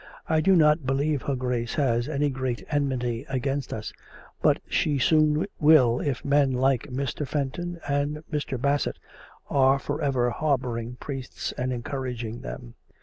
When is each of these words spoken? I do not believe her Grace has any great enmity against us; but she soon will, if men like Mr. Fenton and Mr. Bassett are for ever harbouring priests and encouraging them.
I 0.27 0.41
do 0.41 0.55
not 0.55 0.83
believe 0.83 1.21
her 1.21 1.35
Grace 1.35 1.75
has 1.75 2.09
any 2.09 2.31
great 2.31 2.65
enmity 2.71 3.23
against 3.29 3.71
us; 3.71 3.93
but 4.41 4.57
she 4.67 4.97
soon 4.97 5.45
will, 5.59 5.99
if 5.99 6.25
men 6.25 6.53
like 6.53 6.87
Mr. 6.87 7.27
Fenton 7.27 7.79
and 7.87 8.23
Mr. 8.31 8.59
Bassett 8.59 8.97
are 9.47 9.77
for 9.77 10.01
ever 10.01 10.31
harbouring 10.31 10.95
priests 10.99 11.51
and 11.51 11.71
encouraging 11.71 12.41
them. 12.41 12.73